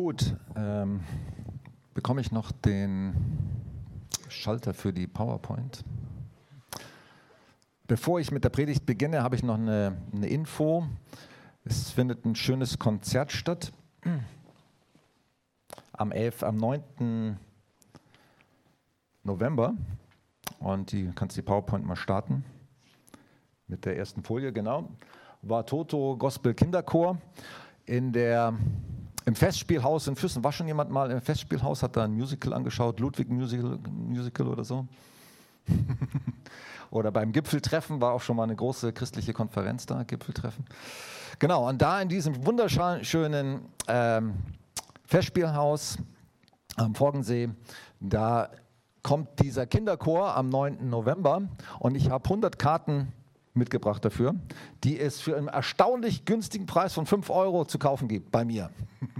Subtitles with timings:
[0.00, 1.02] Gut, ähm,
[1.92, 3.12] bekomme ich noch den
[4.30, 5.84] Schalter für die PowerPoint?
[7.86, 10.86] Bevor ich mit der Predigt beginne, habe ich noch eine, eine Info.
[11.66, 13.74] Es findet ein schönes Konzert statt.
[15.92, 17.38] Am, 11, am 9.
[19.22, 19.74] November.
[20.60, 22.46] Und die kannst die PowerPoint mal starten.
[23.66, 24.88] Mit der ersten Folie, genau.
[25.42, 27.18] War Toto Gospel Kinderchor
[27.84, 28.54] in der
[29.26, 30.42] im Festspielhaus in Füssen.
[30.44, 34.64] War schon jemand mal im Festspielhaus, hat da ein Musical angeschaut, Ludwig Musical, Musical oder
[34.64, 34.86] so?
[36.90, 40.64] oder beim Gipfeltreffen war auch schon mal eine große christliche Konferenz da, Gipfeltreffen.
[41.38, 44.34] Genau, und da in diesem wunderschönen ähm,
[45.06, 45.98] Festspielhaus
[46.76, 47.50] am Forgensee,
[48.00, 48.50] da
[49.02, 50.88] kommt dieser Kinderchor am 9.
[50.88, 51.42] November
[51.78, 53.12] und ich habe 100 Karten
[53.54, 54.34] mitgebracht dafür,
[54.84, 58.70] die es für einen erstaunlich günstigen Preis von 5 Euro zu kaufen gibt bei mir.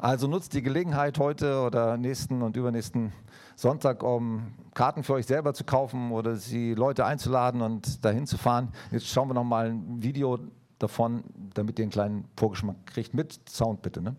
[0.00, 3.12] Also nutzt die Gelegenheit heute oder nächsten und übernächsten
[3.56, 8.38] Sonntag, um Karten für euch selber zu kaufen oder sie Leute einzuladen und dahin zu
[8.38, 8.68] fahren.
[8.92, 10.38] Jetzt schauen wir noch mal ein Video
[10.78, 13.12] davon, damit ihr einen kleinen Vorgeschmack kriegt.
[13.12, 14.00] Mit Sound bitte.
[14.00, 14.14] Ne?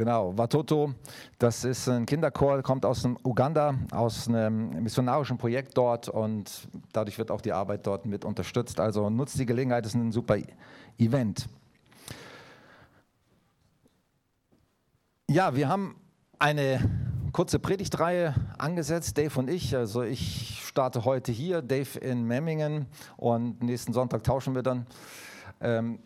[0.00, 0.94] Genau, Watoto,
[1.38, 7.18] das ist ein Kinderchor, kommt aus dem Uganda, aus einem missionarischen Projekt dort und dadurch
[7.18, 8.80] wird auch die Arbeit dort mit unterstützt.
[8.80, 10.38] Also nutzt die Gelegenheit, es ist ein super
[10.96, 11.50] Event.
[15.28, 15.96] Ja, wir haben
[16.38, 16.80] eine
[17.34, 19.76] kurze Predigtreihe angesetzt, Dave und ich.
[19.76, 22.86] Also ich starte heute hier, Dave in Memmingen
[23.18, 24.86] und nächsten Sonntag tauschen wir dann.
[25.60, 25.98] Ähm,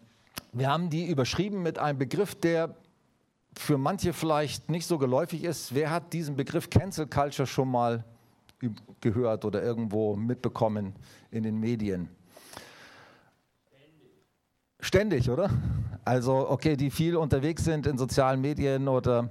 [0.53, 2.75] wir haben die überschrieben mit einem Begriff, der
[3.57, 8.05] für manche vielleicht nicht so geläufig ist, wer hat diesen Begriff Cancel Culture schon mal
[9.01, 10.95] gehört oder irgendwo mitbekommen
[11.31, 12.09] in den Medien?
[14.81, 15.51] Ständig, oder?
[16.05, 19.31] Also, okay, die viel unterwegs sind in sozialen Medien oder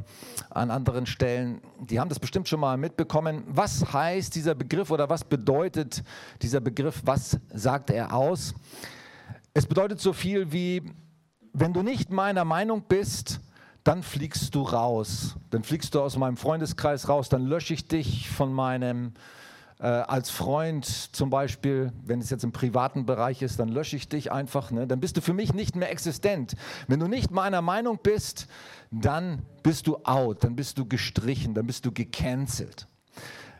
[0.49, 3.43] an anderen Stellen, die haben das bestimmt schon mal mitbekommen.
[3.47, 6.03] Was heißt dieser Begriff oder was bedeutet
[6.41, 7.03] dieser Begriff?
[7.05, 8.55] Was sagt er aus?
[9.53, 10.81] Es bedeutet so viel wie,
[11.53, 13.39] wenn du nicht meiner Meinung bist,
[13.83, 15.35] dann fliegst du raus.
[15.49, 19.13] Dann fliegst du aus meinem Freundeskreis raus, dann lösche ich dich von meinem,
[19.79, 24.07] äh, als Freund zum Beispiel, wenn es jetzt im privaten Bereich ist, dann lösche ich
[24.07, 24.71] dich einfach.
[24.71, 24.87] Ne?
[24.87, 26.55] Dann bist du für mich nicht mehr existent.
[26.87, 28.47] Wenn du nicht meiner Meinung bist,
[28.91, 32.87] dann bist du out, dann bist du gestrichen, dann bist du gecancelt.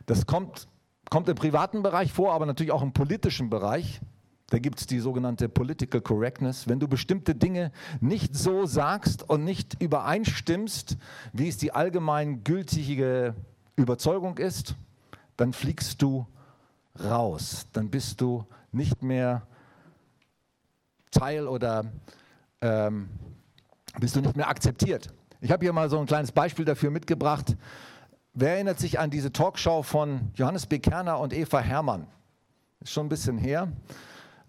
[0.06, 0.68] Das kommt,
[1.10, 4.00] kommt im privaten Bereich vor, aber natürlich auch im politischen Bereich.
[4.50, 6.68] Da gibt es die sogenannte Political Correctness.
[6.68, 10.98] Wenn du bestimmte Dinge nicht so sagst und nicht übereinstimmst,
[11.32, 13.34] wie es die allgemein gültige
[13.76, 14.76] Überzeugung ist,
[15.36, 16.26] dann fliegst du
[17.02, 17.66] raus.
[17.72, 19.46] Dann bist du nicht mehr
[21.10, 21.86] Teil oder
[22.60, 23.08] ähm,
[23.98, 25.12] bist du nicht mehr akzeptiert.
[25.40, 27.56] Ich habe hier mal so ein kleines Beispiel dafür mitgebracht.
[28.32, 30.78] Wer erinnert sich an diese Talkshow von Johannes B.
[30.78, 32.06] Kerner und Eva Herrmann?
[32.80, 33.72] Ist schon ein bisschen her.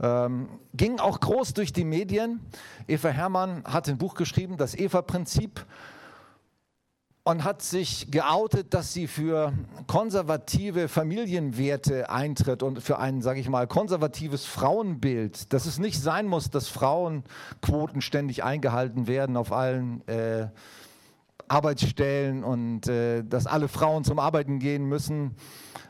[0.01, 2.39] Ähm, ging auch groß durch die Medien.
[2.87, 5.65] Eva Herrmann hat ein Buch geschrieben, das Eva-Prinzip,
[7.27, 9.51] und hat sich geoutet, dass sie für
[9.87, 16.27] konservative Familienwerte eintritt und für ein, sage ich mal, konservatives Frauenbild, dass es nicht sein
[16.27, 20.49] muss, dass Frauenquoten ständig eingehalten werden auf allen äh,
[21.47, 25.35] Arbeitsstellen und äh, dass alle Frauen zum Arbeiten gehen müssen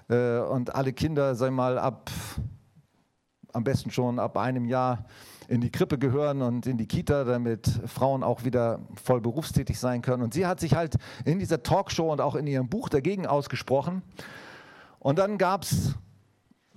[0.07, 2.09] äh, und alle Kinder, ich mal, ab
[3.55, 5.05] am besten schon ab einem Jahr
[5.47, 10.01] in die Krippe gehören und in die Kita, damit Frauen auch wieder voll berufstätig sein
[10.01, 10.23] können.
[10.23, 14.01] Und sie hat sich halt in dieser Talkshow und auch in ihrem Buch dagegen ausgesprochen.
[14.99, 15.93] Und dann gab es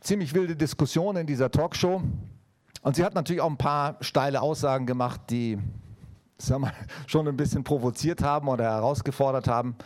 [0.00, 2.02] ziemlich wilde Diskussionen in dieser Talkshow.
[2.82, 5.58] Und sie hat natürlich auch ein paar steile Aussagen gemacht, die
[6.36, 6.72] sagen wir,
[7.06, 9.76] schon ein bisschen provoziert haben oder herausgefordert haben.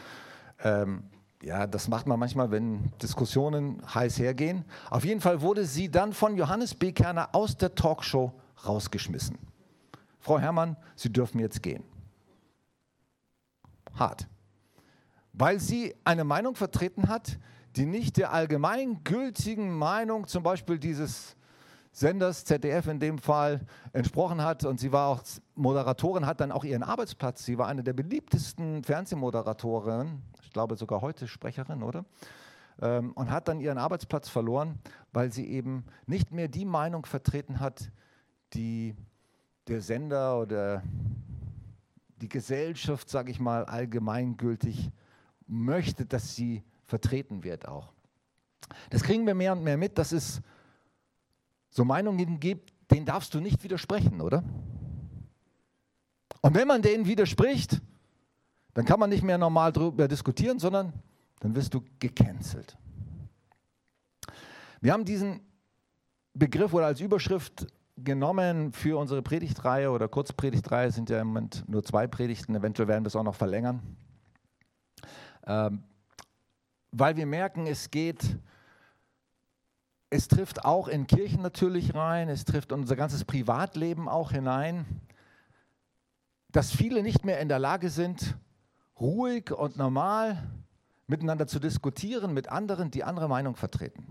[0.62, 1.04] Ähm,
[1.42, 4.64] ja, das macht man manchmal, wenn Diskussionen heiß hergehen.
[4.90, 6.92] Auf jeden Fall wurde sie dann von Johannes B.
[6.92, 8.32] Kerner aus der Talkshow
[8.66, 9.38] rausgeschmissen.
[10.20, 11.82] Frau Herrmann, Sie dürfen jetzt gehen.
[13.94, 14.28] Hart.
[15.32, 17.38] Weil sie eine Meinung vertreten hat,
[17.74, 21.36] die nicht der allgemeingültigen Meinung zum Beispiel dieses
[21.90, 23.60] Senders, ZDF in dem Fall,
[23.92, 25.22] entsprochen hat und sie war auch
[25.54, 27.44] Moderatorin, hat dann auch ihren Arbeitsplatz.
[27.44, 30.22] Sie war eine der beliebtesten Fernsehmoderatorinnen,
[30.52, 32.04] ich glaube sogar heute Sprecherin, oder?
[32.82, 34.78] Ähm, und hat dann ihren Arbeitsplatz verloren,
[35.10, 37.90] weil sie eben nicht mehr die Meinung vertreten hat,
[38.52, 38.94] die
[39.66, 40.82] der Sender oder
[42.20, 44.90] die Gesellschaft, sage ich mal, allgemeingültig
[45.46, 47.94] möchte, dass sie vertreten wird auch.
[48.90, 50.42] Das kriegen wir mehr und mehr mit, dass es
[51.70, 54.44] so Meinungen gibt, denen darfst du nicht widersprechen, oder?
[56.42, 57.80] Und wenn man denen widerspricht,
[58.74, 60.92] dann kann man nicht mehr normal darüber diskutieren, sondern
[61.40, 62.76] dann wirst du gecancelt.
[64.80, 65.40] Wir haben diesen
[66.34, 67.66] Begriff oder als Überschrift
[67.96, 73.04] genommen für unsere Predigtreihe oder Kurzpredigtreihe, sind ja im Moment nur zwei Predigten, eventuell werden
[73.04, 73.80] wir es auch noch verlängern,
[75.46, 75.82] ähm,
[76.90, 78.38] weil wir merken, es geht
[80.12, 84.84] es trifft auch in Kirchen natürlich rein, es trifft unser ganzes Privatleben auch hinein,
[86.50, 88.36] dass viele nicht mehr in der Lage sind,
[89.02, 90.50] ruhig und normal
[91.06, 94.06] miteinander zu diskutieren mit anderen, die andere Meinung vertreten.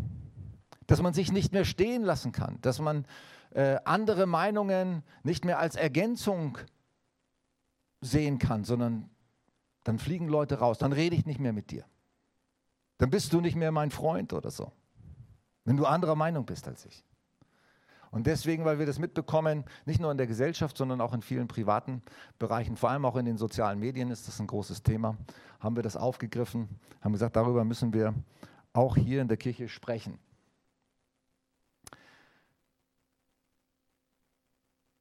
[0.85, 3.05] Dass man sich nicht mehr stehen lassen kann, dass man
[3.51, 6.57] äh, andere Meinungen nicht mehr als Ergänzung
[8.01, 9.09] sehen kann, sondern
[9.83, 11.85] dann fliegen Leute raus, dann rede ich nicht mehr mit dir.
[12.99, 14.71] Dann bist du nicht mehr mein Freund oder so
[15.65, 17.03] wenn du anderer Meinung bist als ich.
[18.11, 21.47] Und deswegen, weil wir das mitbekommen, nicht nur in der Gesellschaft, sondern auch in vielen
[21.47, 22.03] privaten
[22.37, 25.17] Bereichen, vor allem auch in den sozialen Medien ist das ein großes Thema,
[25.59, 26.67] haben wir das aufgegriffen,
[27.01, 28.13] haben gesagt, darüber müssen wir
[28.73, 30.19] auch hier in der Kirche sprechen.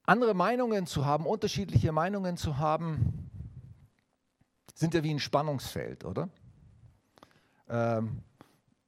[0.05, 3.31] Andere Meinungen zu haben, unterschiedliche Meinungen zu haben,
[4.75, 6.29] sind ja wie ein Spannungsfeld, oder?
[7.69, 8.23] Ähm,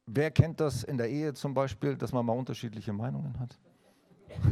[0.07, 3.57] Wer kennt das in der Ehe zum Beispiel, dass man mal unterschiedliche Meinungen hat?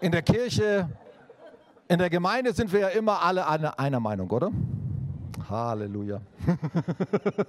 [0.00, 0.88] In der Kirche,
[1.88, 3.46] in der Gemeinde sind wir ja immer alle
[3.78, 4.50] einer, Meinung, oder?
[5.48, 6.20] Halleluja.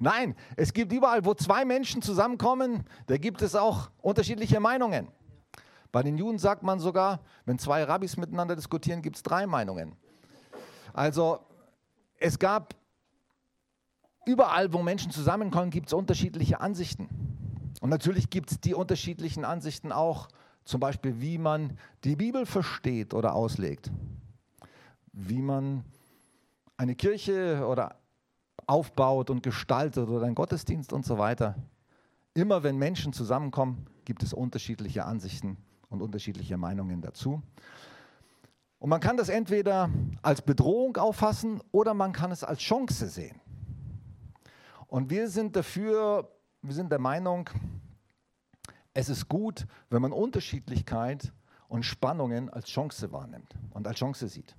[0.00, 5.08] Nein, es gibt überall, wo zwei Menschen zusammenkommen, da gibt es auch unterschiedliche Meinungen.
[5.90, 9.96] Bei den Juden sagt man sogar, wenn zwei Rabbis miteinander diskutieren, gibt es drei Meinungen.
[10.92, 11.40] Also
[12.18, 12.74] es gab
[14.26, 17.27] überall, wo Menschen zusammenkommen, gibt es unterschiedliche Ansichten.
[17.80, 20.28] Und natürlich gibt es die unterschiedlichen Ansichten auch,
[20.64, 23.90] zum Beispiel, wie man die Bibel versteht oder auslegt,
[25.12, 25.84] wie man
[26.76, 27.96] eine Kirche oder
[28.66, 31.56] aufbaut und gestaltet oder einen Gottesdienst und so weiter.
[32.34, 35.56] Immer wenn Menschen zusammenkommen, gibt es unterschiedliche Ansichten
[35.88, 37.42] und unterschiedliche Meinungen dazu.
[38.78, 39.90] Und man kann das entweder
[40.22, 43.40] als Bedrohung auffassen oder man kann es als Chance sehen.
[44.86, 46.30] Und wir sind dafür,
[46.62, 47.48] wir sind der Meinung,
[48.94, 51.32] es ist gut, wenn man Unterschiedlichkeit
[51.68, 54.56] und Spannungen als Chance wahrnimmt und als Chance sieht.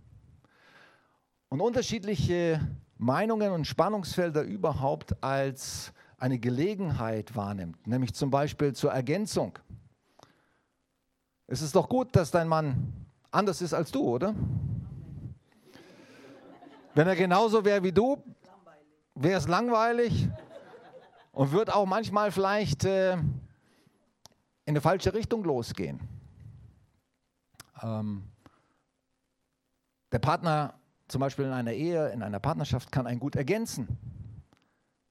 [1.50, 2.62] Und unterschiedliche
[2.98, 9.58] Meinungen und Spannungsfelder überhaupt als eine Gelegenheit wahrnimmt, nämlich zum Beispiel zur Ergänzung.
[11.48, 12.94] Es ist doch gut, dass dein Mann
[13.32, 14.36] anders ist als du, oder?
[16.94, 18.22] Wenn er genauso wäre wie du,
[19.16, 20.30] wäre es langweilig
[21.40, 23.24] und wird auch manchmal vielleicht äh, in
[24.66, 26.02] eine falsche Richtung losgehen.
[27.82, 28.24] Ähm,
[30.12, 30.74] der Partner
[31.08, 33.88] zum Beispiel in einer Ehe, in einer Partnerschaft kann einen gut ergänzen.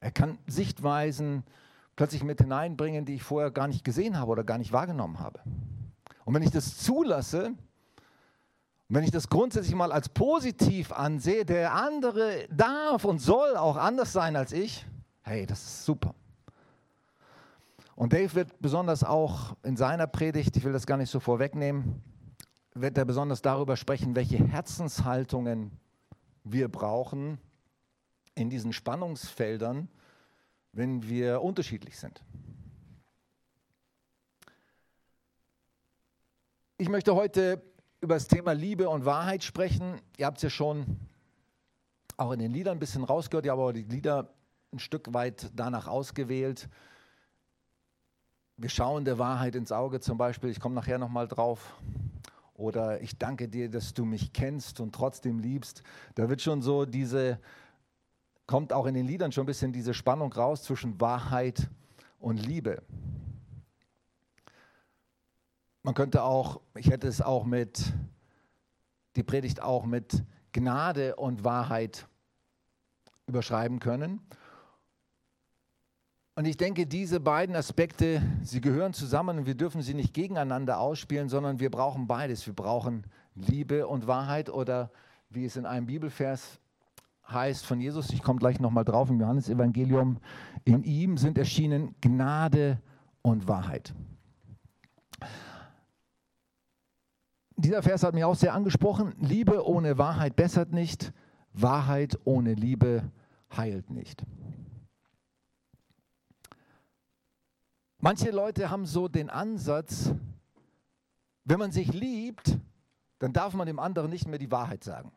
[0.01, 1.45] Er kann Sichtweisen
[1.97, 5.41] plötzlich mit hineinbringen, die ich vorher gar nicht gesehen habe oder gar nicht wahrgenommen habe.
[6.27, 7.55] Und wenn ich das zulasse,
[8.91, 14.13] wenn ich das grundsätzlich mal als positiv ansehe, der andere darf und soll auch anders
[14.13, 14.85] sein als ich,
[15.29, 16.15] hey, das ist super.
[17.95, 22.03] Und Dave wird besonders auch in seiner Predigt, ich will das gar nicht so vorwegnehmen,
[22.75, 25.73] wird er besonders darüber sprechen, welche Herzenshaltungen
[26.45, 27.39] wir brauchen
[28.35, 29.89] in diesen Spannungsfeldern,
[30.73, 32.23] wenn wir unterschiedlich sind.
[36.77, 37.61] Ich möchte heute
[38.01, 40.01] über das Thema Liebe und Wahrheit sprechen.
[40.17, 41.01] Ihr habt es ja schon
[42.17, 44.33] auch in den Liedern ein bisschen rausgehört, ihr aber die Lieder
[44.73, 46.69] ein Stück weit danach ausgewählt.
[48.57, 51.81] Wir schauen der Wahrheit ins Auge zum Beispiel, ich komme nachher nochmal drauf.
[52.55, 55.85] Oder ich danke dir, dass du mich kennst und trotzdem liebst.
[56.17, 57.39] Da wird schon so diese,
[58.47, 61.71] kommt auch in den Liedern schon ein bisschen diese Spannung raus zwischen Wahrheit
[62.19, 62.83] und Liebe.
[65.85, 67.93] Man könnte auch, ich hätte es auch mit,
[69.15, 72.09] die Predigt auch mit Gnade und Wahrheit
[73.27, 74.21] überschreiben können.
[76.39, 80.79] Und ich denke, diese beiden Aspekte, sie gehören zusammen und wir dürfen sie nicht gegeneinander
[80.79, 82.47] ausspielen, sondern wir brauchen beides.
[82.47, 83.03] Wir brauchen
[83.35, 84.93] Liebe und Wahrheit oder
[85.31, 86.61] wie es in einem Bibelvers
[87.29, 90.19] heißt von Jesus, ich komme gleich nochmal drauf im Johannesevangelium,
[90.65, 92.79] in ihm sind erschienen Gnade
[93.23, 93.93] und Wahrheit.
[97.57, 99.13] Dieser Vers hat mich auch sehr angesprochen.
[99.19, 101.13] Liebe ohne Wahrheit bessert nicht,
[101.53, 103.11] Wahrheit ohne Liebe
[103.57, 104.25] heilt nicht.
[108.01, 110.13] Manche Leute haben so den Ansatz,
[111.45, 112.57] wenn man sich liebt,
[113.19, 115.11] dann darf man dem anderen nicht mehr die Wahrheit sagen.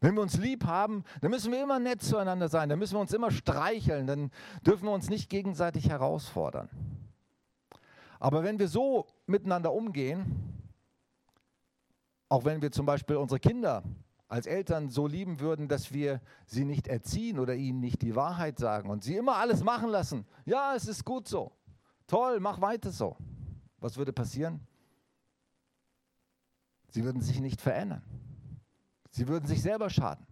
[0.00, 3.00] Wenn wir uns lieb haben, dann müssen wir immer nett zueinander sein, dann müssen wir
[3.00, 4.30] uns immer streicheln, dann
[4.64, 6.70] dürfen wir uns nicht gegenseitig herausfordern.
[8.18, 10.70] Aber wenn wir so miteinander umgehen,
[12.30, 13.82] auch wenn wir zum Beispiel unsere Kinder
[14.28, 18.58] als Eltern so lieben würden, dass wir sie nicht erziehen oder ihnen nicht die Wahrheit
[18.58, 20.26] sagen und sie immer alles machen lassen.
[20.44, 21.57] Ja, es ist gut so.
[22.08, 23.16] Toll, mach weiter so.
[23.78, 24.66] Was würde passieren?
[26.88, 28.02] Sie würden sich nicht verändern.
[29.10, 30.26] Sie würden sich selber schaden.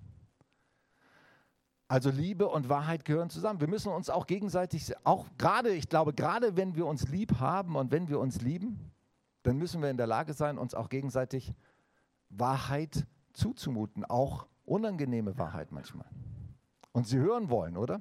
[1.86, 3.60] Also Liebe und Wahrheit gehören zusammen.
[3.60, 7.76] Wir müssen uns auch gegenseitig, auch gerade, ich glaube, gerade wenn wir uns lieb haben
[7.76, 8.90] und wenn wir uns lieben,
[9.44, 11.54] dann müssen wir in der Lage sein, uns auch gegenseitig
[12.30, 16.08] Wahrheit zuzumuten, auch unangenehme Wahrheit manchmal.
[16.90, 18.00] Und sie hören wollen, oder?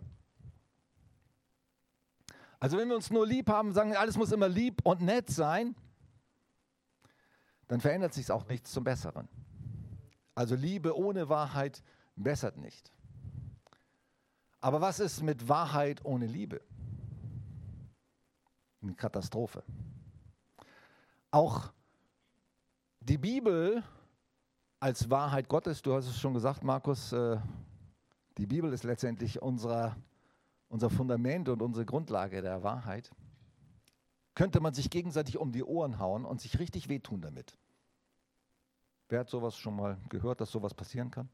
[2.59, 5.75] Also wenn wir uns nur lieb haben, sagen, alles muss immer lieb und nett sein,
[7.67, 9.27] dann verändert sich auch nichts zum Besseren.
[10.35, 11.81] Also Liebe ohne Wahrheit
[12.15, 12.91] bessert nicht.
[14.59, 16.61] Aber was ist mit Wahrheit ohne Liebe?
[18.81, 19.63] Eine Katastrophe.
[21.31, 21.71] Auch
[22.99, 23.83] die Bibel
[24.79, 27.37] als Wahrheit Gottes, du hast es schon gesagt, Markus, äh,
[28.37, 29.95] die Bibel ist letztendlich unser,
[30.69, 33.11] unser Fundament und unsere Grundlage der Wahrheit.
[34.33, 37.57] Könnte man sich gegenseitig um die Ohren hauen und sich richtig wehtun damit.
[39.07, 41.29] Wer hat sowas schon mal gehört, dass sowas passieren kann?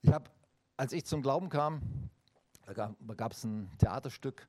[0.00, 0.30] Ich habe,
[0.76, 2.10] als ich zum Glauben kam,
[2.66, 4.48] da gab es ein Theaterstück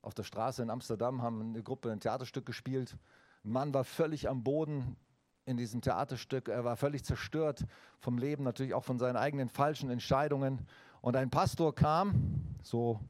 [0.00, 2.96] auf der Straße in Amsterdam, haben eine Gruppe ein Theaterstück gespielt.
[3.44, 4.96] Ein Mann war völlig am Boden,
[5.44, 6.48] in diesem Theaterstück.
[6.48, 7.66] Er war völlig zerstört
[7.98, 10.66] vom Leben, natürlich auch von seinen eigenen falschen Entscheidungen.
[11.02, 13.00] Und ein Pastor kam, so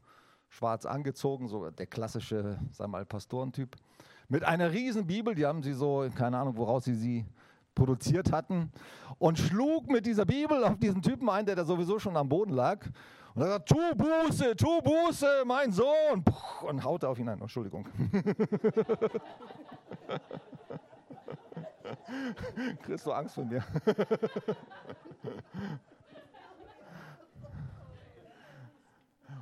[0.49, 3.75] schwarz angezogen, so der klassische, sag mal, Pastorentyp,
[4.27, 7.23] mit einer riesen Bibel, die haben sie so, keine Ahnung, woraus sie sie
[7.75, 8.71] produziert hatten,
[9.19, 12.53] und schlug mit dieser Bibel auf diesen Typen ein, der da sowieso schon am Boden
[12.53, 12.83] lag.
[13.35, 16.23] Und er sagt, tu Buße, tu Buße, mein Sohn.
[16.67, 17.39] Und haute auf ihn ein.
[17.41, 17.85] Entschuldigung.
[22.81, 23.63] Kriegst du Angst von mir?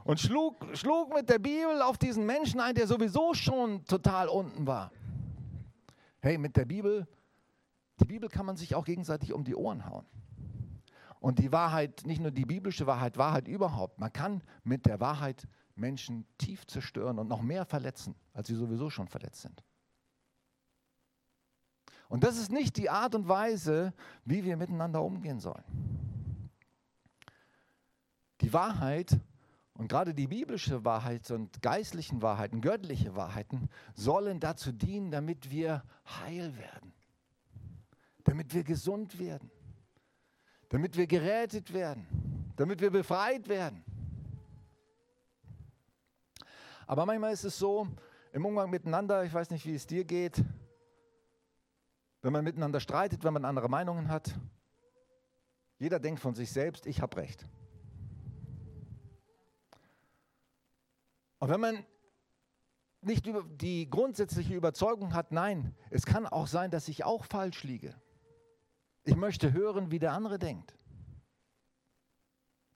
[0.03, 4.65] Und schlug, schlug mit der Bibel auf diesen Menschen ein, der sowieso schon total unten
[4.65, 4.91] war.
[6.21, 7.07] Hey, mit der Bibel,
[7.99, 10.05] die Bibel kann man sich auch gegenseitig um die Ohren hauen.
[11.19, 13.99] Und die Wahrheit, nicht nur die biblische Wahrheit, Wahrheit überhaupt.
[13.99, 18.89] Man kann mit der Wahrheit Menschen tief zerstören und noch mehr verletzen, als sie sowieso
[18.89, 19.63] schon verletzt sind.
[22.09, 23.93] Und das ist nicht die Art und Weise,
[24.25, 25.63] wie wir miteinander umgehen sollen.
[28.41, 29.19] Die Wahrheit
[29.81, 35.83] und gerade die biblische Wahrheit und geistlichen Wahrheiten, göttliche Wahrheiten sollen dazu dienen, damit wir
[36.05, 36.93] heil werden,
[38.23, 39.49] damit wir gesund werden,
[40.69, 42.05] damit wir gerätet werden,
[42.57, 43.83] damit wir befreit werden.
[46.85, 47.87] Aber manchmal ist es so,
[48.33, 50.43] im Umgang miteinander, ich weiß nicht, wie es dir geht,
[52.21, 54.31] wenn man miteinander streitet, wenn man andere Meinungen hat,
[55.79, 57.47] jeder denkt von sich selbst, ich habe recht.
[61.41, 61.85] Und wenn man
[63.01, 63.25] nicht
[63.59, 67.99] die grundsätzliche Überzeugung hat, nein, es kann auch sein, dass ich auch falsch liege.
[69.05, 70.75] Ich möchte hören, wie der andere denkt.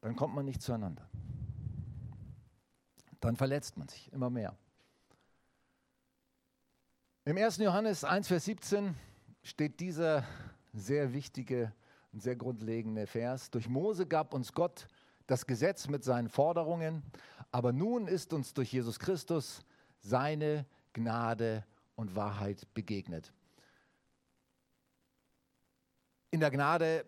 [0.02, 1.08] Dann kommt man nicht zueinander.
[3.20, 4.58] Dann verletzt man sich immer mehr.
[7.26, 7.58] Im 1.
[7.58, 8.96] Johannes 1, Vers 17
[9.44, 10.26] steht dieser
[10.74, 11.72] sehr wichtige
[12.12, 13.52] und sehr grundlegende Vers.
[13.52, 14.88] Durch Mose gab uns Gott
[15.28, 17.04] das Gesetz mit seinen Forderungen,
[17.52, 19.64] aber nun ist uns durch Jesus Christus
[20.00, 21.66] seine Gnade
[21.96, 23.34] und Wahrheit begegnet.
[26.32, 27.06] In der Gnade,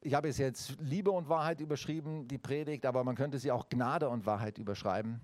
[0.00, 3.68] ich habe es jetzt Liebe und Wahrheit überschrieben, die Predigt, aber man könnte sie auch
[3.68, 5.20] Gnade und Wahrheit überschreiben.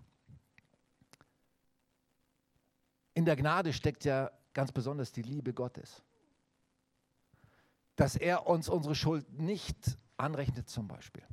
[3.12, 6.03] In der Gnade steckt ja ganz besonders die Liebe Gottes
[7.97, 11.25] dass er uns unsere Schuld nicht anrechnet zum Beispiel.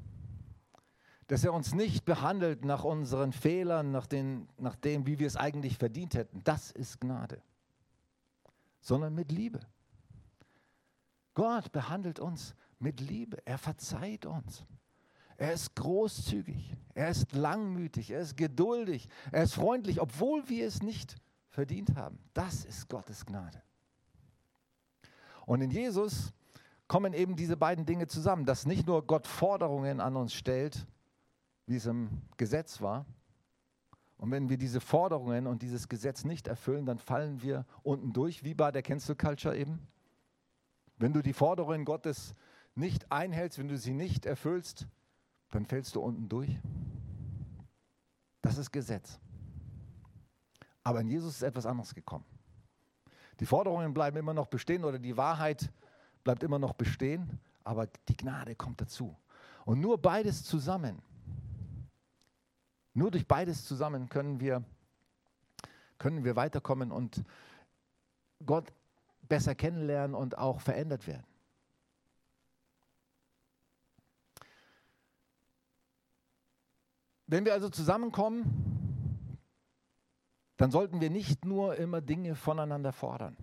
[1.31, 5.38] Dass er uns nicht behandelt nach unseren Fehlern, nach, den, nach dem, wie wir es
[5.38, 6.43] eigentlich verdient hätten.
[6.43, 7.41] Das ist Gnade.
[8.81, 9.61] Sondern mit Liebe.
[11.33, 13.38] Gott behandelt uns mit Liebe.
[13.45, 14.65] Er verzeiht uns.
[15.38, 16.75] Er ist großzügig.
[16.95, 18.11] Er ist langmütig.
[18.11, 19.07] Er ist geduldig.
[19.31, 21.15] Er ist freundlich, obwohl wir es nicht
[21.47, 22.19] verdient haben.
[22.33, 23.63] Das ist Gottes Gnade.
[25.45, 26.33] Und in Jesus
[26.89, 30.85] kommen eben diese beiden Dinge zusammen, dass nicht nur Gott Forderungen an uns stellt,
[31.65, 33.05] wie es im Gesetz war.
[34.17, 38.43] Und wenn wir diese Forderungen und dieses Gesetz nicht erfüllen, dann fallen wir unten durch,
[38.43, 39.87] wie bei der Cancel Culture eben.
[40.97, 42.35] Wenn du die Forderungen Gottes
[42.75, 44.87] nicht einhältst, wenn du sie nicht erfüllst,
[45.49, 46.59] dann fällst du unten durch.
[48.41, 49.19] Das ist Gesetz.
[50.83, 52.25] Aber in Jesus ist etwas anderes gekommen.
[53.39, 55.71] Die Forderungen bleiben immer noch bestehen oder die Wahrheit
[56.23, 59.17] bleibt immer noch bestehen, aber die Gnade kommt dazu.
[59.65, 61.01] Und nur beides zusammen
[62.93, 64.63] nur durch beides zusammen können wir,
[65.98, 67.24] können wir weiterkommen und
[68.45, 68.71] Gott
[69.27, 71.25] besser kennenlernen und auch verändert werden.
[77.27, 79.38] Wenn wir also zusammenkommen,
[80.57, 83.38] dann sollten wir nicht nur immer Dinge voneinander fordern,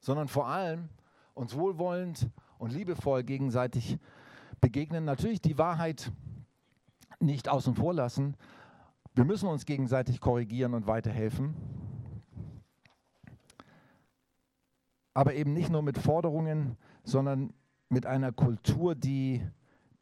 [0.00, 0.88] sondern vor allem
[1.34, 3.98] uns wohlwollend und liebevoll gegenseitig
[4.62, 5.04] begegnen.
[5.04, 6.10] Natürlich die Wahrheit
[7.20, 8.36] nicht außen vor lassen.
[9.14, 11.54] Wir müssen uns gegenseitig korrigieren und weiterhelfen.
[15.14, 17.52] Aber eben nicht nur mit Forderungen, sondern
[17.88, 19.42] mit einer Kultur, die,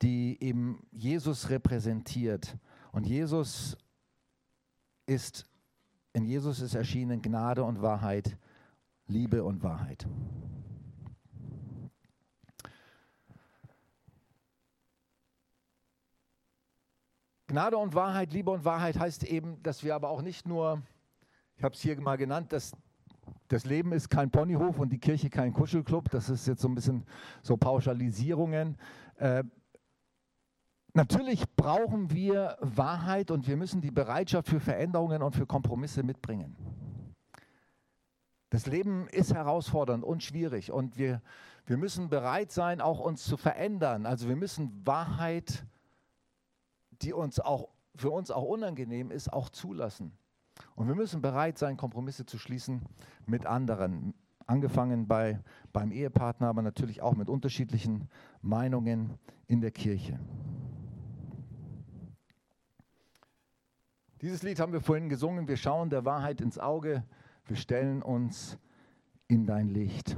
[0.02, 2.58] die eben Jesus repräsentiert.
[2.92, 3.78] Und Jesus
[5.06, 5.46] ist,
[6.12, 8.36] in Jesus ist erschienen Gnade und Wahrheit,
[9.06, 10.06] Liebe und Wahrheit.
[17.56, 20.82] Gnade und Wahrheit, Liebe und Wahrheit heißt eben, dass wir aber auch nicht nur,
[21.56, 22.76] ich habe es hier mal genannt, dass
[23.48, 26.10] das Leben ist kein Ponyhof und die Kirche kein Kuschelclub.
[26.10, 27.06] Das ist jetzt so ein bisschen
[27.40, 28.76] so Pauschalisierungen.
[29.16, 29.42] Äh,
[30.92, 36.56] natürlich brauchen wir Wahrheit und wir müssen die Bereitschaft für Veränderungen und für Kompromisse mitbringen.
[38.50, 41.22] Das Leben ist herausfordernd und schwierig und wir,
[41.64, 44.04] wir müssen bereit sein, auch uns zu verändern.
[44.04, 45.64] Also wir müssen Wahrheit
[47.02, 50.12] die uns auch für uns auch unangenehm ist, auch zulassen.
[50.74, 52.82] Und wir müssen bereit sein, Kompromisse zu schließen
[53.26, 54.14] mit anderen.
[54.46, 55.40] Angefangen bei,
[55.72, 58.08] beim Ehepartner, aber natürlich auch mit unterschiedlichen
[58.42, 60.18] Meinungen in der Kirche.
[64.22, 65.48] Dieses Lied haben wir vorhin gesungen.
[65.48, 67.04] Wir schauen der Wahrheit ins Auge.
[67.44, 68.58] Wir stellen uns
[69.28, 70.16] in dein Licht.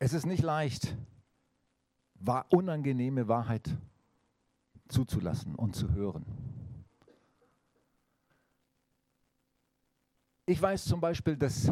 [0.00, 0.96] Es ist nicht leicht,
[2.50, 3.70] unangenehme Wahrheit
[4.88, 6.24] zuzulassen und zu hören.
[10.46, 11.70] Ich weiß zum Beispiel, dass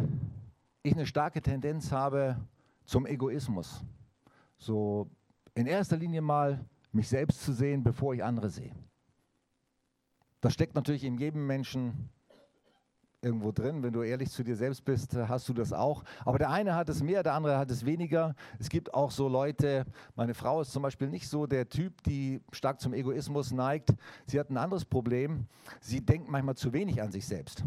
[0.82, 2.36] ich eine starke Tendenz habe
[2.84, 3.82] zum Egoismus.
[4.58, 5.08] So
[5.54, 8.72] in erster Linie mal mich selbst zu sehen, bevor ich andere sehe.
[10.40, 12.10] Das steckt natürlich in jedem Menschen
[13.26, 13.82] irgendwo drin.
[13.82, 16.04] Wenn du ehrlich zu dir selbst bist, hast du das auch.
[16.24, 18.34] Aber der eine hat es mehr, der andere hat es weniger.
[18.58, 19.84] Es gibt auch so Leute,
[20.14, 23.94] meine Frau ist zum Beispiel nicht so der Typ, die stark zum Egoismus neigt.
[24.26, 25.46] Sie hat ein anderes Problem.
[25.80, 27.64] Sie denkt manchmal zu wenig an sich selbst.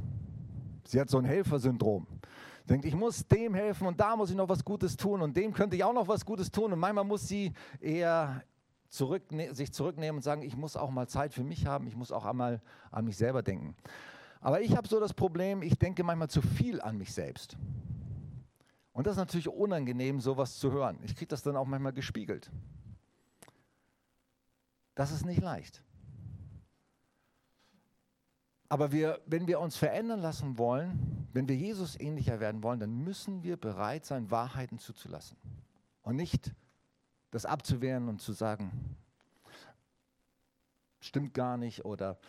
[0.86, 2.08] Sie hat so ein Helfersyndrom.
[2.70, 5.54] Denkt, ich muss dem helfen und da muss ich noch was Gutes tun und dem
[5.54, 6.72] könnte ich auch noch was Gutes tun.
[6.72, 8.44] Und manchmal muss sie eher
[8.90, 12.12] zurück, sich zurücknehmen und sagen, ich muss auch mal Zeit für mich haben, ich muss
[12.12, 13.76] auch einmal an mich selber denken.
[14.40, 17.58] Aber ich habe so das Problem, ich denke manchmal zu viel an mich selbst.
[18.94, 21.00] Und das ist natürlich unangenehm, sowas zu hören.
[21.04, 22.50] Ich kriege das dann auch manchmal gespiegelt.
[24.96, 25.84] Das ist nicht leicht.
[28.68, 33.04] Aber wir, wenn wir uns verändern lassen wollen, wenn wir Jesus ähnlicher werden wollen, dann
[33.04, 35.38] müssen wir bereit sein, Wahrheiten zuzulassen.
[36.02, 36.54] Und nicht
[37.32, 38.96] das abzuwehren und zu sagen,
[41.00, 42.20] stimmt gar nicht oder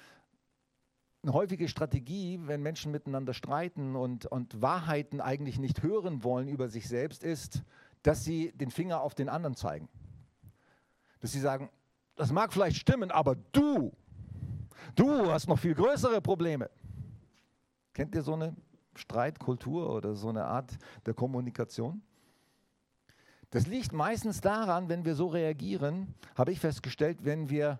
[1.22, 6.68] eine häufige Strategie, wenn Menschen miteinander streiten und, und Wahrheiten eigentlich nicht hören wollen über
[6.68, 7.62] sich selbst, ist,
[8.02, 9.88] dass sie den Finger auf den anderen zeigen.
[11.20, 11.68] Dass sie sagen,
[12.16, 13.92] das mag vielleicht stimmen, aber du,
[14.94, 16.70] du hast noch viel größere Probleme.
[17.92, 18.56] Kennt ihr so eine
[18.94, 22.02] Streitkultur oder so eine Art der Kommunikation?
[23.50, 27.78] Das liegt meistens daran, wenn wir so reagieren, habe ich festgestellt, wenn wir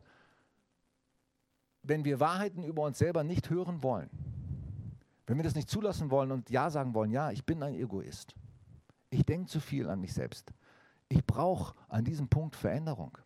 [1.83, 4.11] wenn wir Wahrheiten über uns selber nicht hören wollen,
[5.27, 8.35] wenn wir das nicht zulassen wollen und Ja sagen wollen, ja, ich bin ein Egoist.
[9.11, 10.53] Ich denke zu viel an mich selbst.
[11.09, 13.17] Ich brauche an diesem Punkt Veränderung.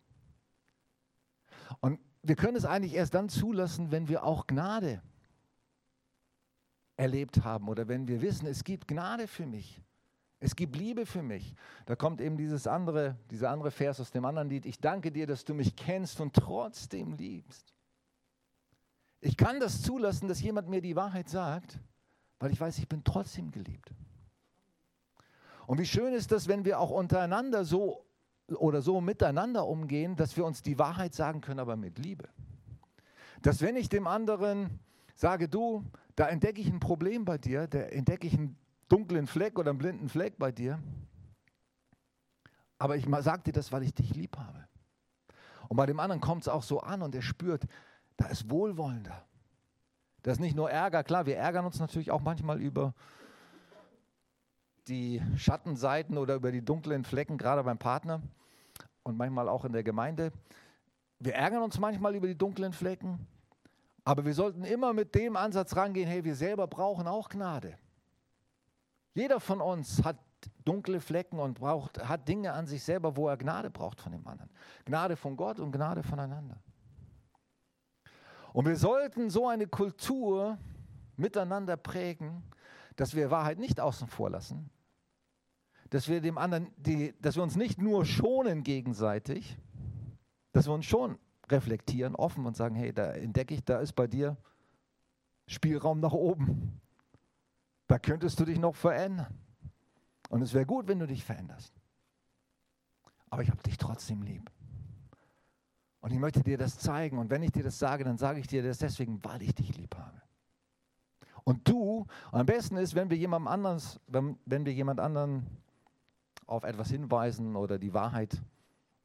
[1.79, 5.01] Und wir können es eigentlich erst dann zulassen, wenn wir auch Gnade
[6.97, 9.81] erlebt haben oder wenn wir wissen, es gibt Gnade für mich.
[10.39, 11.55] Es gibt Liebe für mich.
[11.85, 14.65] Da kommt eben dieses andere, dieser andere Vers aus dem anderen Lied.
[14.65, 17.74] Ich danke dir, dass du mich kennst und trotzdem liebst.
[19.21, 21.79] Ich kann das zulassen, dass jemand mir die Wahrheit sagt,
[22.39, 23.91] weil ich weiß, ich bin trotzdem geliebt.
[25.67, 28.05] Und wie schön ist das, wenn wir auch untereinander so
[28.53, 32.29] oder so miteinander umgehen, dass wir uns die Wahrheit sagen können, aber mit Liebe.
[33.41, 34.79] Dass wenn ich dem anderen
[35.15, 35.83] sage, du,
[36.15, 39.79] da entdecke ich ein Problem bei dir, da entdecke ich einen dunklen Fleck oder einen
[39.79, 40.79] blinden Fleck bei dir,
[42.77, 44.67] aber ich sage dir das, weil ich dich lieb habe.
[45.69, 47.65] Und bei dem anderen kommt es auch so an und er spürt,
[48.17, 49.23] da ist Wohlwollender.
[50.21, 52.93] Das ist nicht nur Ärger, klar, wir ärgern uns natürlich auch manchmal über
[54.87, 58.21] die Schattenseiten oder über die dunklen Flecken, gerade beim Partner
[59.03, 60.31] und manchmal auch in der Gemeinde.
[61.19, 63.27] Wir ärgern uns manchmal über die dunklen Flecken,
[64.03, 67.77] aber wir sollten immer mit dem Ansatz rangehen, hey, wir selber brauchen auch Gnade.
[69.13, 70.17] Jeder von uns hat
[70.63, 74.27] dunkle Flecken und braucht, hat Dinge an sich selber, wo er Gnade braucht von dem
[74.27, 74.51] anderen.
[74.85, 76.57] Gnade von Gott und Gnade voneinander.
[78.55, 80.57] Und wir sollten so eine Kultur
[81.17, 82.41] miteinander prägen,
[82.95, 84.69] dass wir Wahrheit nicht außen vor lassen,
[85.89, 89.57] dass wir dem anderen, die, dass wir uns nicht nur schonen gegenseitig,
[90.53, 94.07] dass wir uns schon reflektieren, offen und sagen, hey, da entdecke ich, da ist bei
[94.07, 94.37] dir
[95.47, 96.79] Spielraum nach oben.
[97.87, 99.37] Da könntest du dich noch verändern.
[100.29, 101.73] Und es wäre gut, wenn du dich veränderst.
[103.29, 104.49] Aber ich habe dich trotzdem lieb.
[106.05, 107.17] Und ich möchte dir das zeigen.
[107.17, 109.75] Und wenn ich dir das sage, dann sage ich dir das deswegen, weil ich dich
[109.75, 110.21] lieb habe.
[111.43, 115.47] Und du, und am besten ist, wenn wir jemandem anders, wenn, wenn wir jemand anderen
[116.45, 118.39] auf etwas hinweisen oder die Wahrheit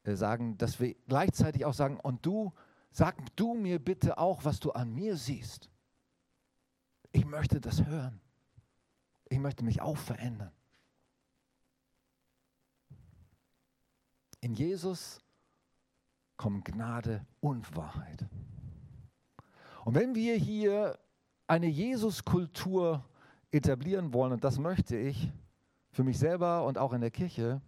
[0.03, 2.53] äh, sagen, dass wir gleichzeitig auch sagen, und du,
[2.91, 5.71] sag du mir bitte auch, was du an mir siehst.
[7.13, 8.21] Ich möchte das hören.
[9.31, 10.53] Ich möchte mich auch verändern.
[14.43, 15.23] In Jesus
[16.41, 18.25] kommen Gnade und Wahrheit.
[19.85, 20.99] Und wenn wir hier
[21.47, 23.05] eine Jesus-Kultur
[23.51, 25.31] etablieren wollen, und das möchte ich
[25.93, 27.61] für mich selber und auch in der Kirche,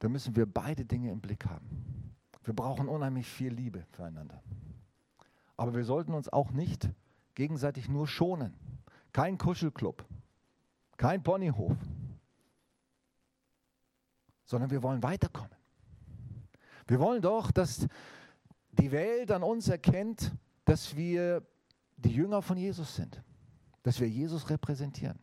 [0.00, 2.16] dann müssen wir beide Dinge im Blick haben.
[2.42, 4.42] Wir brauchen unheimlich viel Liebe füreinander.
[5.56, 6.90] Aber wir sollten uns auch nicht
[7.36, 8.54] gegenseitig nur schonen.
[9.12, 10.04] Kein Kuschelclub,
[10.96, 11.76] kein Ponyhof,
[14.46, 15.61] sondern wir wollen weiterkommen.
[16.92, 17.88] Wir wollen doch, dass
[18.72, 20.30] die Welt an uns erkennt,
[20.66, 21.42] dass wir
[21.96, 23.22] die Jünger von Jesus sind,
[23.82, 25.18] dass wir Jesus repräsentieren.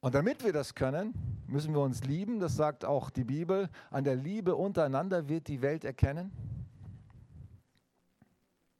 [0.00, 1.14] Und damit wir das können,
[1.46, 2.38] müssen wir uns lieben.
[2.38, 3.70] Das sagt auch die Bibel.
[3.90, 6.30] An der Liebe untereinander wird die Welt erkennen,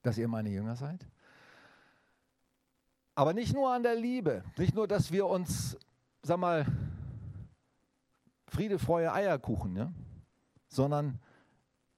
[0.03, 1.07] dass ihr meine Jünger seid.
[3.15, 5.79] Aber nicht nur an der Liebe, nicht nur, dass wir uns,
[6.23, 6.67] sag mal,
[8.51, 9.93] Friede, Freude, Eierkuchen, ja?
[10.69, 11.19] sondern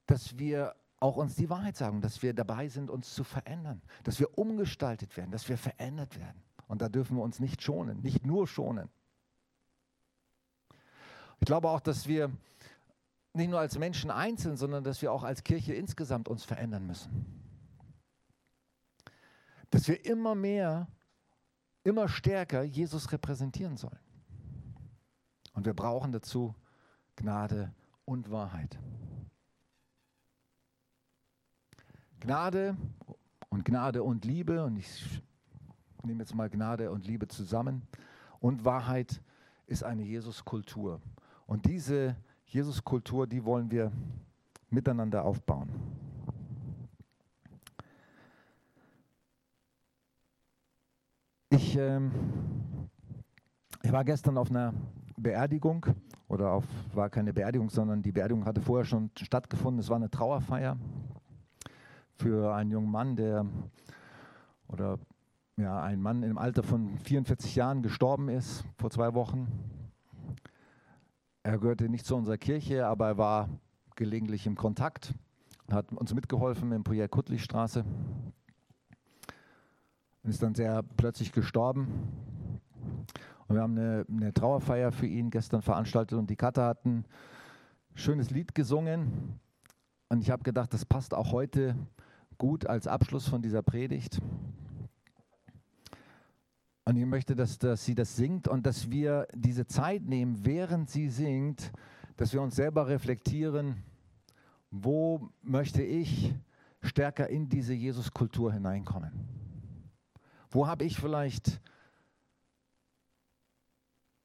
[0.07, 4.21] dass wir auch uns die Wahrheit sagen, dass wir dabei sind, uns zu verändern, dass
[4.21, 6.43] wir umgestaltet werden, dass wir verändert werden.
[6.69, 8.89] Und da dürfen wir uns nicht schonen, nicht nur schonen.
[11.41, 12.31] Ich glaube auch, dass wir
[13.35, 17.43] nicht nur als Menschen einzeln, sondern dass wir auch als Kirche insgesamt uns verändern müssen.
[19.71, 20.87] Dass wir immer mehr,
[21.83, 23.99] immer stärker Jesus repräsentieren sollen.
[25.53, 26.55] Und wir brauchen dazu
[27.17, 27.73] Gnade
[28.05, 28.79] und Wahrheit.
[32.21, 32.77] Gnade
[33.49, 35.21] und Gnade und Liebe, und ich
[36.05, 37.83] nehme jetzt mal Gnade und Liebe zusammen,
[38.41, 39.21] und Wahrheit
[39.67, 41.01] ist eine Jesus-Kultur.
[41.47, 43.93] Und diese Jesus-Kultur, die wollen wir
[44.71, 45.71] miteinander aufbauen.
[51.51, 52.11] Ich, ähm,
[53.83, 54.73] ich war gestern auf einer
[55.23, 55.87] Beerdigung
[56.29, 59.81] oder auf, war keine Beerdigung, sondern die Beerdigung hatte vorher schon stattgefunden.
[59.81, 60.77] Es war eine Trauerfeier
[62.17, 63.47] für einen jungen Mann, der
[64.69, 64.99] oder
[65.57, 69.49] ja, ein Mann im Alter von 44 Jahren gestorben ist vor zwei Wochen.
[71.43, 73.49] Er gehörte nicht zu unserer Kirche, aber er war
[73.97, 75.15] gelegentlich im Kontakt
[75.73, 77.85] hat uns mitgeholfen im Projekt Kuttlichstraße
[80.23, 81.89] und ist dann sehr plötzlich gestorben.
[83.53, 87.05] Und wir haben eine, eine Trauerfeier für ihn gestern veranstaltet und die Kater hatten ein
[87.95, 89.39] schönes Lied gesungen.
[90.09, 91.77] Und ich habe gedacht, das passt auch heute
[92.39, 94.23] gut als Abschluss von dieser Predigt.
[96.87, 100.89] Und ich möchte, dass, dass sie das singt und dass wir diese Zeit nehmen, während
[100.89, 101.73] sie singt,
[102.17, 103.83] dass wir uns selber reflektieren,
[104.71, 106.35] wo möchte ich
[106.81, 109.13] stärker in diese Jesus-Kultur hineinkommen?
[110.49, 111.61] Wo habe ich vielleicht,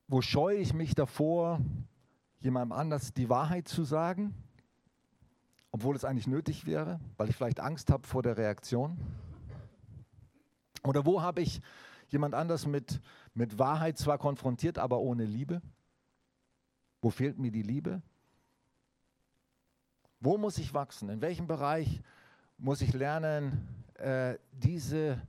[0.07, 1.59] wo scheue ich mich davor,
[2.39, 4.33] jemandem anders die Wahrheit zu sagen,
[5.71, 8.97] obwohl es eigentlich nötig wäre, weil ich vielleicht Angst habe vor der Reaktion?
[10.83, 11.61] Oder wo habe ich
[12.07, 13.01] jemand anders mit,
[13.33, 15.61] mit Wahrheit zwar konfrontiert, aber ohne Liebe?
[17.01, 18.01] Wo fehlt mir die Liebe?
[20.19, 21.09] Wo muss ich wachsen?
[21.09, 22.01] In welchem Bereich
[22.57, 25.21] muss ich lernen, äh, diese,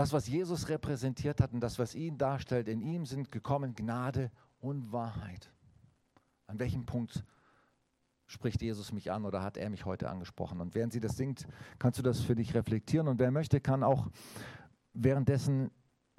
[0.00, 4.30] das, was Jesus repräsentiert hat und das, was ihn darstellt, in ihm sind gekommen Gnade
[4.58, 5.52] und Wahrheit.
[6.46, 7.22] An welchem Punkt
[8.26, 10.62] spricht Jesus mich an oder hat er mich heute angesprochen?
[10.62, 11.46] Und während sie das singt,
[11.78, 13.08] kannst du das für dich reflektieren.
[13.08, 14.08] Und wer möchte, kann auch
[14.94, 15.70] währenddessen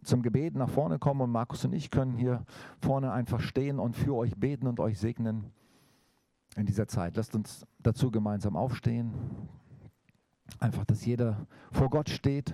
[0.04, 1.22] zum Gebet nach vorne kommen.
[1.22, 2.46] Und Markus und ich können hier
[2.82, 5.52] vorne einfach stehen und für euch beten und euch segnen
[6.56, 7.16] in dieser Zeit.
[7.16, 9.12] Lasst uns dazu gemeinsam aufstehen.
[10.60, 12.54] Einfach, dass jeder vor Gott steht.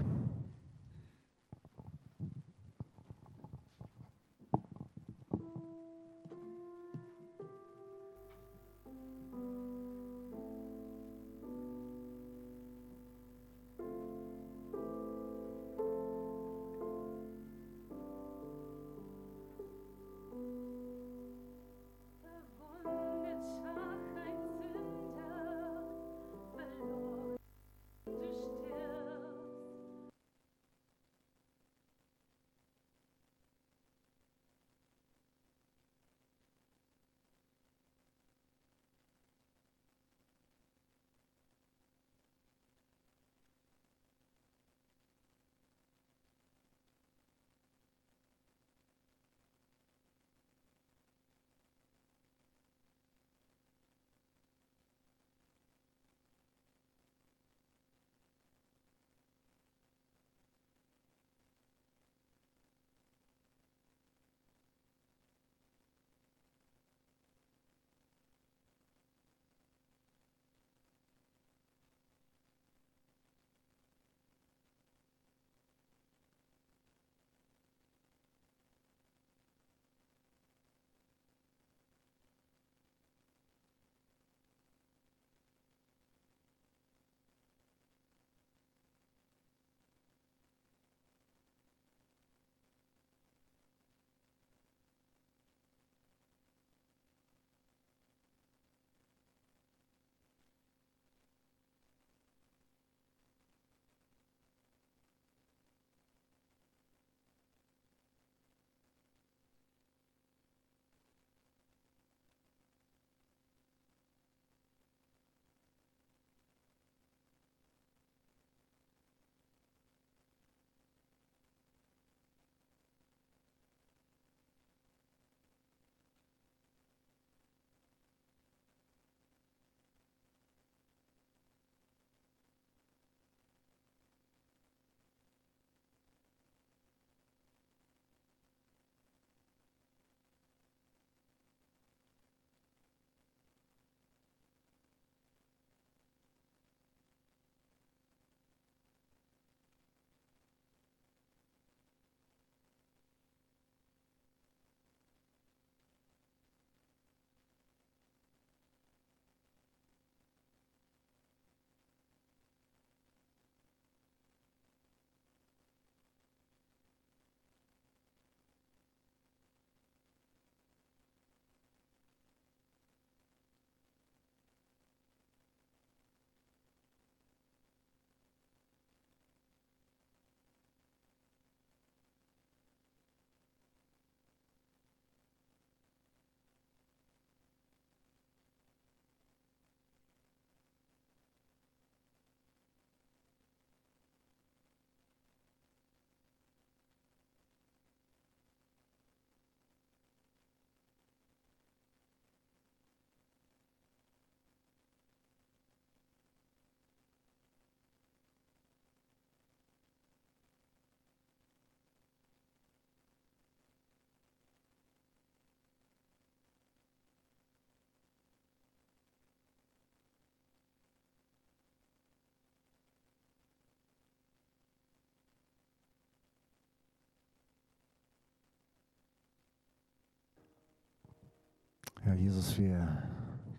[232.07, 233.03] Ja, Jesus, wir,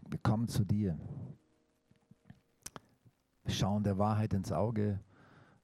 [0.08, 0.98] wir kommen zu dir.
[3.44, 5.00] Wir schauen der Wahrheit ins Auge.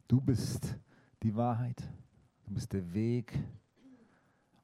[0.07, 0.77] Du bist
[1.23, 1.83] die Wahrheit.
[2.45, 3.43] Du bist der Weg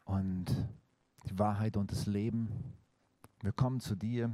[0.04, 0.54] und
[1.30, 2.74] die Wahrheit und das Leben.
[3.40, 4.30] Wir kommen zu dir.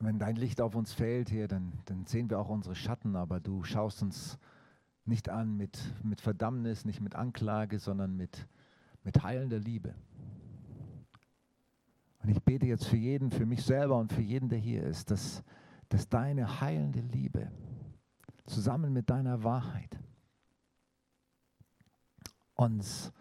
[0.00, 3.38] Wenn dein Licht auf uns fällt hier, dann, dann sehen wir auch unsere Schatten, aber
[3.38, 4.36] du schaust uns
[5.04, 8.48] nicht an mit, mit Verdammnis, nicht mit Anklage, sondern mit,
[9.04, 9.94] mit heilender Liebe.
[12.24, 15.10] Und ich bete jetzt für jeden, für mich selber und für jeden, der hier ist,
[15.10, 15.44] dass,
[15.90, 17.52] dass deine heilende Liebe
[18.46, 20.00] zusammen mit deiner Wahrheit
[22.54, 23.12] uns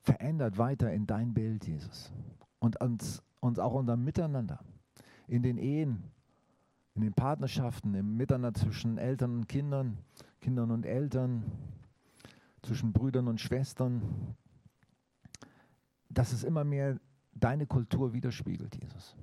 [0.00, 2.10] verändert weiter in dein Bild, Jesus.
[2.58, 4.60] Und uns, uns auch unser Miteinander,
[5.28, 6.04] in den Ehen,
[6.94, 9.98] in den Partnerschaften, im Miteinander zwischen Eltern und Kindern,
[10.40, 11.44] Kindern und Eltern,
[12.62, 14.34] zwischen Brüdern und Schwestern,
[16.08, 16.98] dass es immer mehr
[17.38, 19.16] deine Kultur widerspiegelt, Jesus.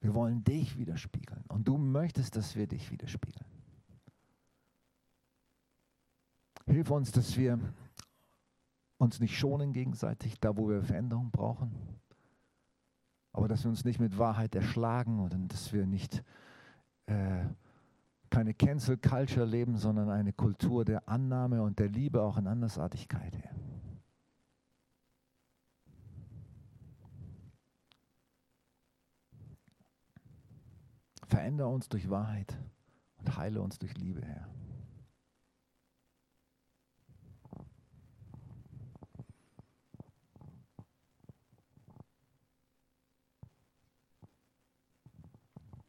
[0.00, 3.46] Wir wollen dich widerspiegeln und du möchtest, dass wir dich widerspiegeln.
[6.66, 7.58] Hilf uns, dass wir
[8.98, 11.72] uns nicht schonen gegenseitig, da wo wir Veränderung brauchen,
[13.32, 16.22] aber dass wir uns nicht mit Wahrheit erschlagen und dass wir nicht
[17.06, 17.44] äh,
[18.30, 23.36] keine Cancel Culture leben, sondern eine Kultur der Annahme und der Liebe auch in Andersartigkeit.
[23.36, 23.61] Herr.
[31.32, 32.58] Verändere uns durch Wahrheit
[33.16, 34.50] und heile uns durch Liebe, Herr.